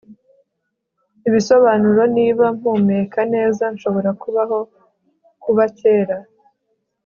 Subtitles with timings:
[1.27, 4.59] ibisobanuro niba mpumeka neza nshobora kubaho
[5.43, 6.17] kuba kera